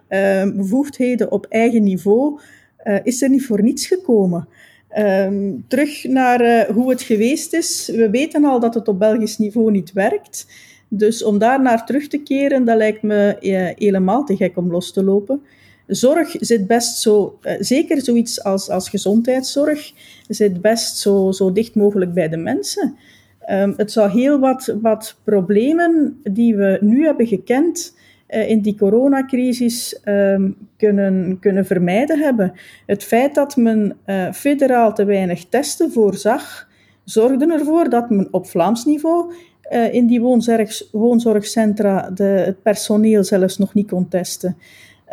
bevoegdheden 0.55 1.31
op 1.31 1.45
eigen 1.45 1.83
niveau 1.83 2.39
is 3.03 3.21
er 3.21 3.29
niet 3.29 3.45
voor 3.45 3.63
niets 3.63 3.87
gekomen. 3.87 4.47
Um, 4.97 5.65
terug 5.67 6.03
naar 6.03 6.41
uh, 6.41 6.75
hoe 6.75 6.89
het 6.89 7.01
geweest 7.01 7.53
is. 7.53 7.91
We 7.95 8.09
weten 8.09 8.45
al 8.45 8.59
dat 8.59 8.73
het 8.73 8.87
op 8.87 8.99
Belgisch 8.99 9.37
niveau 9.37 9.71
niet 9.71 9.93
werkt. 9.93 10.47
Dus 10.87 11.23
om 11.23 11.37
daar 11.37 11.61
naar 11.61 11.85
terug 11.85 12.07
te 12.07 12.17
keren, 12.17 12.65
dat 12.65 12.77
lijkt 12.77 13.01
me 13.01 13.37
uh, 13.39 13.69
helemaal 13.75 14.23
te 14.23 14.35
gek 14.35 14.57
om 14.57 14.71
los 14.71 14.93
te 14.93 15.03
lopen. 15.03 15.41
Zorg 15.87 16.35
zit 16.39 16.67
best 16.67 17.01
zo, 17.01 17.39
uh, 17.41 17.53
zeker 17.59 18.01
zoiets 18.01 18.43
als, 18.43 18.69
als 18.69 18.89
gezondheidszorg, 18.89 19.93
zit 20.27 20.61
best 20.61 20.97
zo, 20.97 21.31
zo 21.31 21.51
dicht 21.51 21.75
mogelijk 21.75 22.13
bij 22.13 22.29
de 22.29 22.37
mensen. 22.37 22.95
Um, 23.49 23.73
het 23.77 23.91
zou 23.91 24.09
heel 24.09 24.39
wat, 24.39 24.75
wat 24.81 25.15
problemen 25.23 26.19
die 26.23 26.55
we 26.55 26.77
nu 26.81 27.05
hebben 27.05 27.27
gekend, 27.27 27.94
in 28.27 28.61
die 28.61 28.75
coronacrisis 28.75 29.99
um, 30.05 30.57
kunnen, 30.77 31.37
kunnen 31.39 31.65
vermijden 31.65 32.19
hebben. 32.19 32.53
Het 32.85 33.03
feit 33.03 33.35
dat 33.35 33.55
men 33.55 33.97
uh, 34.05 34.31
federaal 34.31 34.93
te 34.93 35.05
weinig 35.05 35.45
testen 35.49 35.91
voorzag, 35.91 36.67
zorgde 37.03 37.53
ervoor 37.53 37.89
dat 37.89 38.09
men 38.09 38.27
op 38.31 38.47
Vlaams 38.47 38.85
niveau 38.85 39.33
uh, 39.71 39.93
in 39.93 40.07
die 40.07 40.21
woonzorg, 40.21 40.91
woonzorgcentra 40.91 42.09
de, 42.09 42.23
het 42.23 42.61
personeel 42.61 43.23
zelfs 43.23 43.57
nog 43.57 43.73
niet 43.73 43.89
kon 43.89 44.07
testen. 44.07 44.57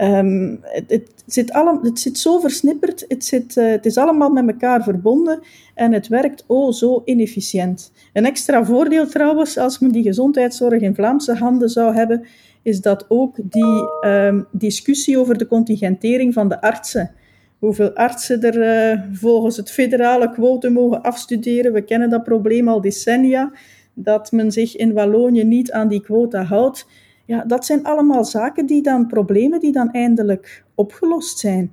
Um, 0.01 0.59
het, 0.63 0.85
het, 0.91 1.23
zit 1.27 1.53
allemaal, 1.53 1.83
het 1.83 2.01
zit 2.01 2.19
zo 2.19 2.39
versnipperd, 2.39 3.05
het, 3.09 3.25
zit, 3.25 3.55
het 3.55 3.87
is 3.87 3.97
allemaal 3.97 4.31
met 4.31 4.49
elkaar 4.49 4.83
verbonden 4.83 5.41
en 5.75 5.93
het 5.93 6.09
werkt 6.09 6.45
oh 6.47 6.73
zo 6.73 7.03
inefficiënt. 7.05 7.93
Een 8.13 8.27
extra 8.27 8.65
voordeel 8.65 9.07
trouwens, 9.07 9.59
als 9.59 9.79
men 9.79 9.93
die 9.93 10.03
gezondheidszorg 10.03 10.81
in 10.81 10.95
Vlaamse 10.95 11.35
handen 11.35 11.69
zou 11.69 11.95
hebben, 11.95 12.27
is 12.63 12.81
dat 12.81 13.05
ook 13.09 13.37
die 13.43 13.89
um, 14.11 14.47
discussie 14.51 15.19
over 15.19 15.39
de 15.39 15.47
contingentering 15.47 16.33
van 16.33 16.49
de 16.49 16.61
artsen. 16.61 17.11
Hoeveel 17.59 17.91
artsen 17.91 18.43
er 18.43 18.57
uh, 18.93 19.03
volgens 19.13 19.57
het 19.57 19.71
federale 19.71 20.31
quotum 20.31 20.73
mogen 20.73 21.03
afstuderen. 21.03 21.73
We 21.73 21.83
kennen 21.83 22.11
dat 22.11 22.25
probleem 22.25 22.69
al 22.69 22.81
decennia, 22.81 23.53
dat 23.95 24.33
men 24.33 24.53
zich 24.53 24.77
in 24.77 24.93
Wallonië 24.93 25.45
niet 25.45 25.73
aan 25.73 25.89
die 25.89 26.01
quota 26.01 26.43
houdt. 26.43 26.87
Ja, 27.27 27.45
dat 27.45 27.67
zijn 27.67 27.85
allemaal 27.85 28.25
zaken 28.25 28.67
die 28.67 28.83
dan, 28.83 29.07
problemen 29.07 29.61
die 29.61 29.73
dan 29.73 29.91
eindelijk 29.91 30.65
opgelost 30.75 31.39
zijn. 31.39 31.73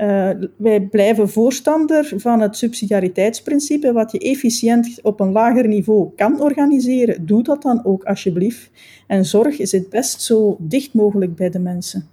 Uh, 0.00 0.30
wij 0.56 0.80
blijven 0.80 1.28
voorstander 1.28 2.12
van 2.16 2.40
het 2.40 2.56
subsidiariteitsprincipe. 2.56 3.92
Wat 3.92 4.12
je 4.12 4.18
efficiënt 4.18 4.98
op 5.02 5.20
een 5.20 5.32
lager 5.32 5.68
niveau 5.68 6.10
kan 6.16 6.40
organiseren, 6.40 7.26
doe 7.26 7.42
dat 7.42 7.62
dan 7.62 7.84
ook 7.84 8.04
alsjeblieft. 8.04 8.70
En 9.06 9.24
zorg 9.24 9.58
is 9.58 9.72
het 9.72 9.90
best 9.90 10.22
zo 10.22 10.56
dicht 10.60 10.94
mogelijk 10.94 11.34
bij 11.34 11.50
de 11.50 11.58
mensen. 11.58 12.08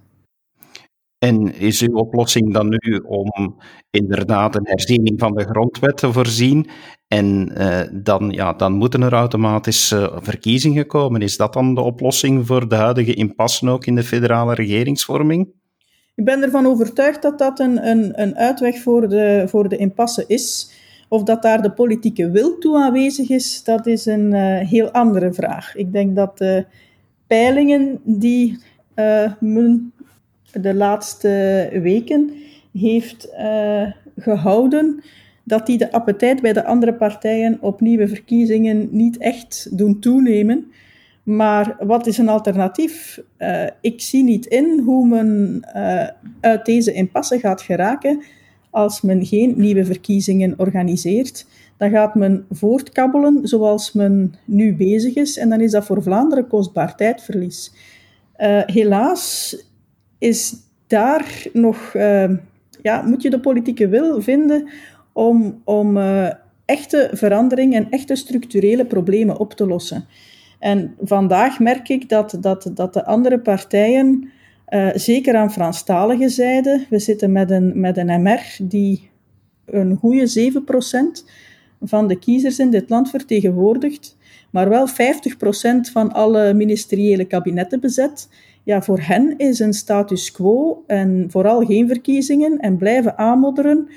En 1.18 1.54
is 1.54 1.82
uw 1.82 1.96
oplossing 1.96 2.52
dan 2.52 2.68
nu 2.68 2.96
om 2.96 3.56
inderdaad 3.90 4.54
een 4.54 4.66
herziening 4.66 5.20
van 5.20 5.34
de 5.34 5.44
grondwet 5.44 5.96
te 5.96 6.12
voorzien? 6.12 6.66
En 7.08 7.52
uh, 7.56 7.80
dan, 7.92 8.30
ja, 8.30 8.52
dan 8.52 8.72
moeten 8.72 9.02
er 9.02 9.12
automatisch 9.12 9.92
uh, 9.92 10.16
verkiezingen 10.20 10.86
komen. 10.86 11.22
Is 11.22 11.36
dat 11.36 11.52
dan 11.52 11.74
de 11.74 11.80
oplossing 11.80 12.46
voor 12.46 12.68
de 12.68 12.74
huidige 12.74 13.14
impasse 13.14 13.68
ook 13.68 13.86
in 13.86 13.94
de 13.94 14.02
federale 14.02 14.54
regeringsvorming? 14.54 15.62
Ik 16.14 16.24
ben 16.24 16.42
ervan 16.42 16.66
overtuigd 16.66 17.22
dat 17.22 17.38
dat 17.38 17.60
een, 17.60 17.88
een, 17.88 18.22
een 18.22 18.36
uitweg 18.36 18.78
voor 18.78 19.08
de, 19.08 19.44
voor 19.46 19.68
de 19.68 19.76
impasse 19.76 20.24
is. 20.26 20.70
Of 21.08 21.22
dat 21.22 21.42
daar 21.42 21.62
de 21.62 21.70
politieke 21.70 22.30
wil 22.30 22.58
toe 22.58 22.76
aanwezig 22.78 23.28
is, 23.30 23.64
dat 23.64 23.86
is 23.86 24.06
een 24.06 24.34
uh, 24.34 24.58
heel 24.58 24.90
andere 24.90 25.32
vraag. 25.32 25.76
Ik 25.76 25.92
denk 25.92 26.16
dat 26.16 26.38
de 26.38 26.64
peilingen 27.26 28.00
die 28.04 28.58
uh, 28.96 29.32
men 29.40 29.92
de 30.52 30.74
laatste 30.74 31.68
weken 31.82 32.30
heeft 32.72 33.28
uh, 33.38 33.90
gehouden, 34.16 35.02
dat 35.44 35.66
die 35.66 35.78
de 35.78 35.92
appetijt 35.92 36.42
bij 36.42 36.52
de 36.52 36.64
andere 36.64 36.94
partijen 36.94 37.58
op 37.60 37.80
nieuwe 37.80 38.08
verkiezingen 38.08 38.88
niet 38.90 39.18
echt 39.18 39.78
doen 39.78 40.00
toenemen. 40.00 40.72
Maar 41.24 41.76
wat 41.78 42.06
is 42.06 42.18
een 42.18 42.28
alternatief? 42.28 43.22
Uh, 43.38 43.66
ik 43.80 44.00
zie 44.00 44.22
niet 44.22 44.46
in 44.46 44.82
hoe 44.84 45.06
men 45.06 45.62
uh, 45.76 46.08
uit 46.40 46.64
deze 46.64 46.92
impasse 46.92 47.38
gaat 47.38 47.62
geraken 47.62 48.22
als 48.70 49.00
men 49.00 49.26
geen 49.26 49.54
nieuwe 49.56 49.84
verkiezingen 49.84 50.54
organiseert. 50.56 51.46
Dan 51.76 51.90
gaat 51.90 52.14
men 52.14 52.46
voortkabbelen 52.50 53.48
zoals 53.48 53.92
men 53.92 54.34
nu 54.44 54.76
bezig 54.76 55.14
is 55.14 55.38
en 55.38 55.48
dan 55.48 55.60
is 55.60 55.70
dat 55.70 55.84
voor 55.84 56.02
Vlaanderen 56.02 56.46
kostbaar 56.46 56.96
tijdverlies. 56.96 57.72
Uh, 58.38 58.62
helaas 58.66 59.56
is 60.18 60.54
daar 60.86 61.46
nog, 61.52 61.92
ja, 62.82 63.02
moet 63.06 63.22
je 63.22 63.30
de 63.30 63.40
politieke 63.40 63.88
wil 63.88 64.22
vinden 64.22 64.68
om, 65.12 65.60
om 65.64 65.98
echte 66.64 67.10
verandering 67.12 67.74
en 67.74 67.90
echte 67.90 68.14
structurele 68.14 68.86
problemen 68.86 69.38
op 69.38 69.52
te 69.52 69.66
lossen. 69.66 70.06
En 70.64 70.94
vandaag 71.00 71.58
merk 71.58 71.88
ik 71.88 72.08
dat, 72.08 72.36
dat, 72.40 72.70
dat 72.74 72.92
de 72.92 73.04
andere 73.04 73.38
partijen 73.40 74.32
Uh, 74.68 74.90
zeker 74.94 75.36
aan 75.36 75.52
Franstalige 75.52 76.28
zijde. 76.28 76.86
We 76.90 76.98
zitten 76.98 77.32
met 77.32 77.50
een, 77.50 77.80
met 77.80 77.96
een 77.96 78.22
MR 78.22 78.56
die 78.62 79.10
een 79.64 79.96
goede 79.96 80.52
7% 81.22 81.30
van 81.80 82.08
de 82.08 82.18
kiezers 82.18 82.58
in 82.58 82.70
dit 82.70 82.90
land 82.90 83.10
vertegenwoordigt, 83.10 84.16
maar 84.50 84.68
wel 84.68 84.88
50% 84.88 84.92
van 85.92 86.12
alle 86.12 86.54
ministeriële 86.54 87.24
kabinetten 87.24 87.80
bezet. 87.80 88.28
Ja, 88.62 88.82
voor 88.82 89.00
hen 89.00 89.34
is 89.36 89.58
een 89.58 89.72
status 89.72 90.32
quo 90.32 90.84
en 90.86 91.26
vooral 91.30 91.64
geen 91.64 91.88
verkiezingen 91.88 92.58
en 92.58 92.76
blijven 92.76 93.18
aanmodderen 93.18 93.88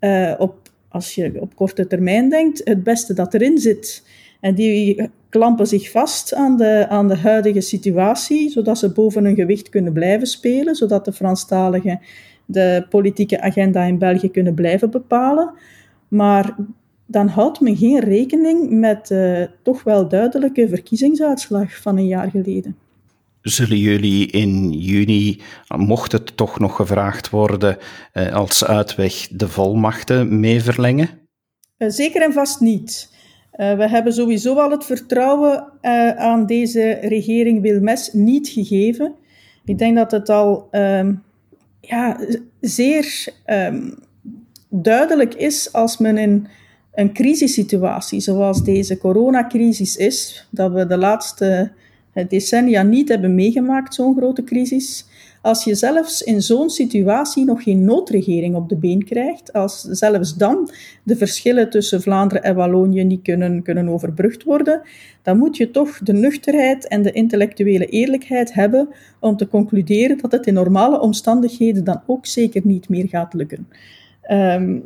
uh, 0.00 0.34
op, 0.38 0.70
als 0.88 1.14
je 1.14 1.40
op 1.40 1.56
korte 1.56 1.86
termijn 1.86 2.28
denkt, 2.28 2.60
het 2.64 2.82
beste 2.82 3.14
dat 3.14 3.34
erin 3.34 3.58
zit. 3.58 4.02
En 4.42 4.54
die 4.54 5.10
klampen 5.28 5.66
zich 5.66 5.90
vast 5.90 6.34
aan 6.34 6.56
de, 6.56 6.86
aan 6.88 7.08
de 7.08 7.16
huidige 7.16 7.60
situatie, 7.60 8.50
zodat 8.50 8.78
ze 8.78 8.92
boven 8.92 9.24
hun 9.24 9.34
gewicht 9.34 9.68
kunnen 9.68 9.92
blijven 9.92 10.26
spelen, 10.26 10.74
zodat 10.74 11.04
de 11.04 11.12
Franstaligen 11.12 12.00
de 12.44 12.86
politieke 12.88 13.40
agenda 13.40 13.82
in 13.82 13.98
België 13.98 14.30
kunnen 14.30 14.54
blijven 14.54 14.90
bepalen. 14.90 15.54
Maar 16.08 16.56
dan 17.06 17.28
houdt 17.28 17.60
men 17.60 17.76
geen 17.76 18.00
rekening 18.00 18.70
met 18.70 19.06
de 19.06 19.50
toch 19.62 19.82
wel 19.82 20.08
duidelijke 20.08 20.68
verkiezingsuitslag 20.68 21.76
van 21.76 21.96
een 21.96 22.06
jaar 22.06 22.30
geleden. 22.30 22.76
Zullen 23.40 23.78
jullie 23.78 24.26
in 24.26 24.72
juni, 24.72 25.40
mocht 25.76 26.12
het 26.12 26.36
toch 26.36 26.58
nog 26.58 26.76
gevraagd 26.76 27.30
worden, 27.30 27.76
eh, 28.12 28.34
als 28.34 28.64
uitweg 28.64 29.28
de 29.28 29.48
volmachten 29.48 30.40
mee 30.40 30.62
verlengen? 30.62 31.08
Eh, 31.76 31.88
zeker 31.88 32.22
en 32.22 32.32
vast 32.32 32.60
niet. 32.60 33.10
Uh, 33.56 33.76
we 33.76 33.88
hebben 33.88 34.12
sowieso 34.12 34.54
al 34.54 34.70
het 34.70 34.84
vertrouwen 34.84 35.72
uh, 35.82 36.10
aan 36.10 36.46
deze 36.46 36.90
regering 36.90 37.62
Wilmes 37.62 38.12
niet 38.12 38.48
gegeven. 38.48 39.14
Ik 39.64 39.78
denk 39.78 39.96
dat 39.96 40.10
het 40.10 40.28
al 40.28 40.68
um, 40.70 41.22
ja, 41.80 42.20
zeer 42.60 43.32
um, 43.46 43.98
duidelijk 44.68 45.34
is 45.34 45.72
als 45.72 45.98
men 45.98 46.18
in 46.18 46.46
een 46.94 47.12
crisissituatie 47.12 48.20
zoals 48.20 48.64
deze 48.64 48.98
coronacrisis 48.98 49.96
is, 49.96 50.48
dat 50.50 50.72
we 50.72 50.86
de 50.86 50.96
laatste 50.96 51.72
decennia 52.28 52.82
niet 52.82 53.08
hebben 53.08 53.34
meegemaakt, 53.34 53.94
zo'n 53.94 54.16
grote 54.16 54.44
crisis, 54.44 55.06
als 55.42 55.64
je 55.64 55.74
zelfs 55.74 56.22
in 56.22 56.42
zo'n 56.42 56.70
situatie 56.70 57.44
nog 57.44 57.62
geen 57.62 57.84
noodregering 57.84 58.54
op 58.54 58.68
de 58.68 58.76
been 58.76 59.04
krijgt, 59.04 59.52
als 59.52 59.80
zelfs 59.80 60.36
dan 60.36 60.70
de 61.02 61.16
verschillen 61.16 61.70
tussen 61.70 62.02
Vlaanderen 62.02 62.42
en 62.42 62.54
Wallonië 62.54 63.04
niet 63.04 63.22
kunnen, 63.22 63.62
kunnen 63.62 63.88
overbrugd 63.88 64.42
worden, 64.42 64.80
dan 65.22 65.38
moet 65.38 65.56
je 65.56 65.70
toch 65.70 65.98
de 65.98 66.12
nuchterheid 66.12 66.88
en 66.88 67.02
de 67.02 67.12
intellectuele 67.12 67.86
eerlijkheid 67.86 68.54
hebben 68.54 68.88
om 69.20 69.36
te 69.36 69.48
concluderen 69.48 70.18
dat 70.18 70.32
het 70.32 70.46
in 70.46 70.54
normale 70.54 71.00
omstandigheden 71.00 71.84
dan 71.84 72.02
ook 72.06 72.26
zeker 72.26 72.60
niet 72.64 72.88
meer 72.88 73.08
gaat 73.08 73.34
lukken. 73.34 73.68
Um, 74.30 74.82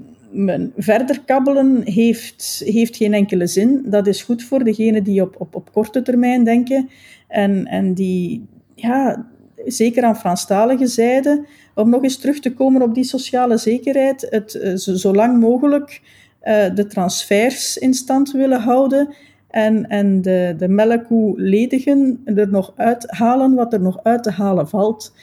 verder 0.77 1.21
kabbelen 1.25 1.83
heeft, 1.85 2.63
heeft 2.65 2.97
geen 2.97 3.15
enkele 3.15 3.47
zin. 3.47 3.83
Dat 3.87 4.07
is 4.07 4.23
goed 4.23 4.43
voor 4.43 4.65
degenen 4.65 5.05
die 5.05 5.23
op, 5.23 5.35
op, 5.39 5.55
op 5.55 5.73
korte 5.73 6.03
termijn 6.03 6.45
denken 6.45 6.89
en, 7.29 7.67
en 7.67 7.95
die 7.95 8.47
ja, 8.75 9.27
zeker 9.65 10.05
aan 10.05 10.17
Franstalige 10.17 10.87
zijde, 10.87 11.47
om 11.75 11.91
nog 11.91 12.03
eens 12.03 12.19
terug 12.19 12.41
te 12.41 12.55
komen 12.55 12.83
op 12.83 12.95
die 12.95 13.05
sociale 13.05 13.57
zekerheid, 13.57 14.27
het 14.31 14.55
eh, 14.55 14.75
zo, 14.75 15.15
lang 15.15 15.41
mogelijk 15.41 16.01
uh, 16.43 16.75
de 16.75 16.87
transfers 16.87 17.77
in 17.77 17.95
stand 17.95 18.33
willen 18.33 18.61
houden 18.61 19.15
en, 19.49 19.89
en 19.89 20.23
de, 20.23 20.55
de 20.59 20.69
melkkoe 20.69 21.41
ledigen, 21.41 22.21
er 22.25 22.49
nog 22.49 22.73
uithalen 22.77 23.55
wat 23.55 23.73
er 23.73 23.81
nog 23.81 23.99
uit 24.03 24.23
te 24.23 24.31
halen 24.31 24.69
valt. 24.69 25.15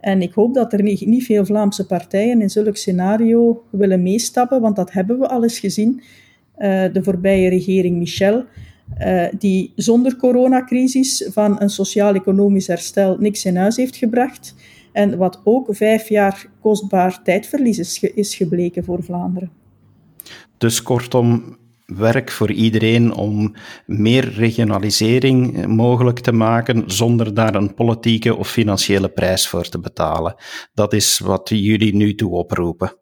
En 0.00 0.22
ik 0.22 0.32
hoop 0.32 0.54
dat 0.54 0.72
er 0.72 0.82
niet, 0.82 1.06
niet 1.06 1.24
veel 1.24 1.44
Vlaamse 1.44 1.86
partijen 1.86 2.40
in 2.40 2.50
zulk 2.50 2.76
scenario 2.76 3.64
willen 3.70 4.02
meestappen, 4.02 4.60
want 4.60 4.76
dat 4.76 4.92
hebben 4.92 5.18
we 5.18 5.28
al 5.28 5.42
eens 5.42 5.58
gezien. 5.58 6.02
Uh, 6.58 6.84
de 6.92 7.02
voorbije 7.02 7.48
regering 7.48 7.96
Michel 7.96 8.44
uh, 9.00 9.26
die 9.38 9.72
zonder 9.76 10.16
coronacrisis 10.16 11.28
van 11.32 11.60
een 11.60 11.70
sociaal-economisch 11.70 12.66
herstel 12.66 13.16
niks 13.18 13.44
in 13.44 13.56
huis 13.56 13.76
heeft 13.76 13.96
gebracht. 13.96 14.54
En 14.92 15.16
wat 15.16 15.40
ook 15.44 15.66
vijf 15.70 16.08
jaar 16.08 16.46
kostbaar 16.60 17.22
tijdverlies 17.22 17.78
is, 17.78 17.98
ge 17.98 18.12
is 18.14 18.34
gebleken 18.34 18.84
voor 18.84 19.02
Vlaanderen. 19.02 19.50
Dus 20.58 20.82
kortom, 20.82 21.56
werk 21.86 22.30
voor 22.30 22.52
iedereen 22.52 23.14
om 23.14 23.54
meer 23.86 24.32
regionalisering 24.32 25.66
mogelijk 25.66 26.18
te 26.18 26.32
maken 26.32 26.82
zonder 26.86 27.34
daar 27.34 27.54
een 27.54 27.74
politieke 27.74 28.36
of 28.36 28.50
financiële 28.50 29.08
prijs 29.08 29.48
voor 29.48 29.68
te 29.68 29.78
betalen. 29.78 30.34
Dat 30.74 30.92
is 30.92 31.18
wat 31.18 31.48
jullie 31.48 31.94
nu 31.96 32.14
toe 32.14 32.30
oproepen. 32.30 32.96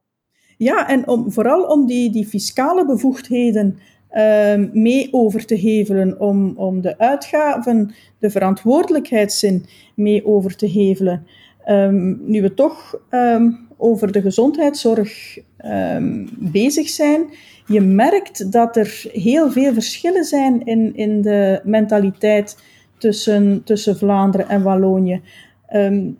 Ja, 0.57 0.89
en 0.89 1.09
om, 1.09 1.33
vooral 1.33 1.63
om 1.63 1.87
die, 1.87 2.13
die 2.13 2.27
fiscale 2.27 2.87
bevoegdheden 2.87 3.79
Ehm, 4.11 4.69
mee 4.73 5.09
over 5.11 5.47
te 5.47 5.55
hevelen, 5.55 6.21
om, 6.21 6.53
om 6.57 6.81
de 6.81 6.99
uitgaven, 6.99 7.95
de 8.19 8.31
verantwoordelijkheidszin 8.31 9.67
mee 9.95 10.27
over 10.27 10.57
te 10.57 10.67
hevelen. 10.67 11.27
Um, 11.69 12.21
nu 12.25 12.43
we 12.43 12.55
toch 12.55 13.01
um, 13.11 13.69
over 13.77 14.13
de 14.13 14.21
gezondheidszorg 14.21 15.39
bezig 16.39 16.89
zijn, 16.89 17.25
je 17.67 17.81
merkt 17.81 18.53
dat 18.53 18.77
er 18.77 19.05
heel 19.13 19.51
veel 19.51 19.73
verschillen 19.73 20.25
zijn 20.25 20.65
in, 20.65 20.97
in 20.97 21.23
de 21.23 21.61
mentaliteit 21.65 22.59
tussen, 22.99 23.63
tussen 23.65 23.97
Vlaanderen 23.97 24.49
en 24.49 24.63
Wallonië. 24.63 25.21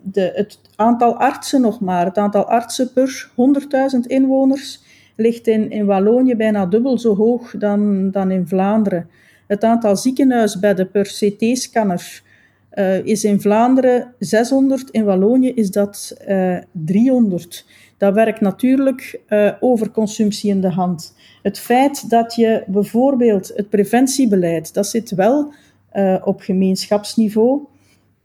de, 0.03 0.31
het 0.35 0.59
aantal 0.75 1.15
artsen 1.15 1.61
nog 1.61 1.79
maar, 1.79 2.05
het 2.05 2.17
aantal 2.17 2.45
artsen 2.45 2.93
per 2.93 3.31
100.000 3.95 3.99
inwoners 4.07 4.80
ligt 5.21 5.47
in, 5.47 5.69
in 5.69 5.85
Wallonië 5.85 6.35
bijna 6.35 6.65
dubbel 6.65 6.97
zo 6.97 7.15
hoog 7.15 7.57
dan, 7.57 8.11
dan 8.11 8.31
in 8.31 8.47
Vlaanderen. 8.47 9.09
Het 9.47 9.63
aantal 9.63 9.95
ziekenhuisbedden 9.95 10.91
per 10.91 11.03
CT-scanner 11.03 12.21
uh, 12.73 13.05
is 13.05 13.23
in 13.23 13.41
Vlaanderen 13.41 14.13
600, 14.19 14.89
in 14.89 15.03
Wallonië 15.03 15.53
is 15.53 15.71
dat 15.71 16.17
uh, 16.27 16.57
eh, 16.57 16.63
300. 16.71 17.65
Dat 17.97 18.13
werkt 18.13 18.41
natuurlijk 18.41 19.21
uh, 19.29 19.51
overconsumptie 19.59 20.49
in 20.49 20.61
de 20.61 20.69
hand. 20.69 21.15
Het 21.43 21.59
feit 21.59 22.09
dat 22.09 22.35
je 22.35 22.63
bijvoorbeeld 22.67 23.51
het 23.55 23.69
preventiebeleid, 23.69 24.73
dat 24.73 24.87
zit 24.87 25.11
wel 25.11 25.53
op 26.23 26.41
gemeenschapsniveau, 26.41 27.61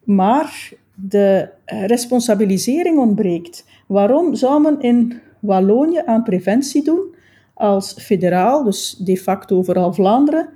maar 0.04 0.70
de 0.94 1.48
responsabilisering 1.64 2.98
ontbreekt. 2.98 3.64
Waarom 3.86 4.34
zou 4.34 4.60
men 4.60 4.80
in 4.80 5.20
Wallonië 5.40 6.02
aan 6.04 6.22
preventie 6.22 6.84
doen 6.84 7.14
als 7.54 7.92
federaal, 7.92 8.64
dus 8.64 8.96
de 8.98 9.16
facto 9.16 9.62
vooral 9.62 9.92
Vlaanderen, 9.92 10.48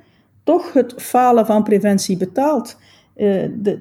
toch 0.45 0.73
het 0.73 0.95
falen 0.97 1.47
van 1.47 1.63
preventie 1.63 2.17
betaalt. 2.17 2.77
Uh, 3.17 3.45
de, 3.59 3.81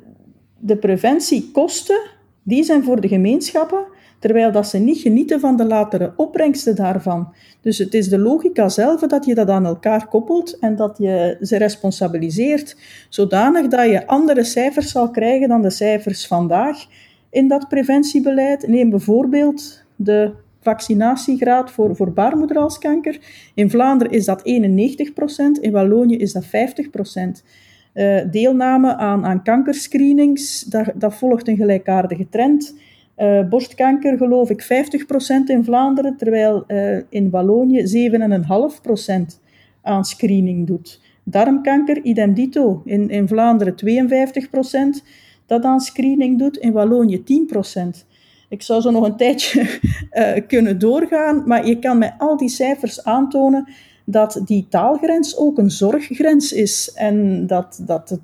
de 0.58 0.78
preventiekosten, 0.78 2.00
die 2.44 2.64
zijn 2.64 2.84
voor 2.84 3.02
de 3.02 3.08
gemeenschappen, 3.08 3.86
terwijl 4.20 4.52
dat 4.52 4.68
ze 4.68 4.78
niet 4.78 4.98
genieten 4.98 5.40
van 5.40 5.56
de 5.56 5.66
latere 5.66 6.14
opbrengsten 6.16 6.76
daarvan. 6.76 7.34
Dus 7.62 7.78
het 7.78 7.94
is 7.94 8.10
de 8.10 8.20
logica 8.20 8.70
zelf 8.70 9.02
dat 9.02 9.26
je 9.26 9.36
dat 9.36 9.50
aan 9.50 9.66
elkaar 9.66 10.08
koppelt 10.08 10.60
en 10.60 10.76
dat 10.76 10.98
je 10.98 11.38
ze 11.42 11.58
responsabiliseert, 11.58 12.78
zodanig 13.10 13.68
dat 13.68 13.90
je 13.90 14.08
andere 14.08 14.44
cijfers 14.44 14.92
zal 14.92 15.10
krijgen 15.12 15.50
dan 15.50 15.62
de 15.62 15.70
cijfers 15.70 16.28
vandaag 16.28 16.86
in 17.30 17.48
dat 17.48 17.68
preventiebeleid. 17.68 18.68
Neem 18.68 18.90
bijvoorbeeld 18.90 19.84
de 19.96 20.32
vaccinatiegraad 20.60 21.72
voor, 21.72 21.96
voor 21.96 22.14
baarmoederhalskanker. 22.14 23.20
In 23.54 23.70
Vlaanderen 23.70 24.14
is 24.14 24.26
dat 24.26 24.40
91%, 24.40 24.44
in 25.62 25.72
Wallonië 25.72 26.18
is 26.18 26.32
dat 26.32 26.46
50%. 26.46 26.48
Uh, 27.94 28.18
eh, 28.20 28.32
deelname 28.32 28.96
aan, 28.96 29.26
aan 29.26 29.44
kankerscreenings, 29.44 30.62
dat, 30.62 30.92
dat 30.96 31.16
volgt 31.16 31.48
een 31.48 31.56
gelijkaardige 31.56 32.30
trend. 32.30 32.76
Uh, 33.18 33.48
borstkanker 33.50 34.18
geloof 34.18 34.50
ik 34.50 34.64
50% 34.64 34.68
in 35.46 35.64
Vlaanderen, 35.64 36.18
terwijl 36.18 36.64
uh, 36.68 36.98
in 37.10 37.30
Wallonië 37.30 38.10
7,5% 38.12 39.42
aan 39.82 40.06
screening 40.06 40.68
doet. 40.68 41.02
Darmkanker, 41.24 42.04
idem 42.04 42.34
dito. 42.34 42.82
In, 42.86 43.10
in 43.10 43.28
Vlaanderen 43.28 43.76
52% 45.02 45.06
dat 45.46 45.64
aan 45.64 45.80
screening 45.80 46.40
doet, 46.40 46.58
in 46.58 46.72
Wallonië 46.72 47.24
10%. 47.24 48.08
Ik 48.50 48.62
zou 48.62 48.82
zo 48.82 48.92
nog 48.92 49.06
een 49.06 49.18
tijdje 49.18 49.80
uh, 50.12 50.32
kunnen 50.48 50.80
doorgaan, 50.80 51.44
maar 51.46 51.68
je 51.68 51.80
kan 51.80 51.98
met 51.98 52.14
al 52.18 52.38
die 52.38 52.50
cijfers 52.50 53.04
aantonen 53.04 53.70
dat 54.06 54.42
die 54.46 54.68
taalgrens 54.70 55.38
ook 55.38 55.58
een 55.58 55.72
zorggrens 55.72 56.54
is 56.54 56.92
en 56.94 57.48
dat, 57.48 57.82
dat 57.86 58.10
het, 58.10 58.22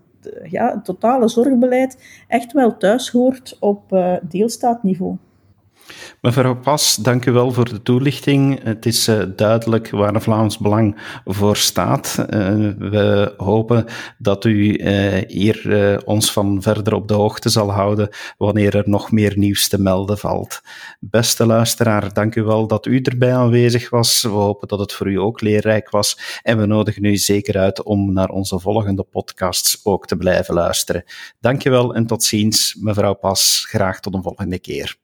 ja, 0.49 0.73
het 0.73 0.85
totale 0.85 1.27
zorgbeleid 1.27 1.97
echt 2.27 2.51
wel 2.51 2.77
thuis 2.77 3.09
hoort 3.09 3.57
op 3.59 3.91
uh, 3.91 4.15
deelstaatniveau. 4.29 5.17
Mevrouw 6.21 6.55
Pas, 6.55 6.95
dank 6.95 7.25
u 7.25 7.31
wel 7.31 7.51
voor 7.51 7.69
de 7.69 7.81
toelichting. 7.81 8.63
Het 8.63 8.85
is 8.85 9.07
uh, 9.07 9.23
duidelijk 9.35 9.89
waar 9.89 10.21
Vlaams 10.21 10.57
Belang 10.57 11.19
voor 11.25 11.57
staat. 11.57 12.15
Uh, 12.19 12.27
we 12.77 13.33
hopen 13.37 13.85
dat 14.17 14.45
u 14.45 14.77
uh, 14.77 15.23
hier 15.27 16.01
ons 16.05 16.31
van 16.31 16.61
verder 16.61 16.93
op 16.93 17.07
de 17.07 17.13
hoogte 17.13 17.49
zal 17.49 17.71
houden 17.71 18.09
wanneer 18.37 18.75
er 18.75 18.89
nog 18.89 19.11
meer 19.11 19.37
nieuws 19.37 19.67
te 19.67 19.81
melden 19.81 20.17
valt. 20.17 20.61
Beste 20.99 21.45
luisteraar, 21.45 22.13
dank 22.13 22.35
u 22.35 22.43
wel 22.43 22.67
dat 22.67 22.85
u 22.85 23.01
erbij 23.01 23.35
aanwezig 23.35 23.89
was. 23.89 24.21
We 24.21 24.29
hopen 24.29 24.67
dat 24.67 24.79
het 24.79 24.93
voor 24.93 25.07
u 25.07 25.19
ook 25.19 25.41
leerrijk 25.41 25.89
was 25.89 26.39
en 26.43 26.57
we 26.57 26.65
nodigen 26.65 27.03
u 27.03 27.17
zeker 27.17 27.57
uit 27.57 27.83
om 27.83 28.13
naar 28.13 28.29
onze 28.29 28.59
volgende 28.59 29.03
podcasts 29.03 29.79
ook 29.83 30.07
te 30.07 30.15
blijven 30.15 30.53
luisteren. 30.53 31.03
Dank 31.39 31.61
je 31.61 31.69
wel 31.69 31.95
en 31.95 32.05
tot 32.05 32.23
ziens, 32.23 32.77
mevrouw 32.79 33.13
Pas. 33.13 33.65
Graag 33.67 33.99
tot 33.99 34.13
een 34.13 34.23
volgende 34.23 34.59
keer. 34.59 35.03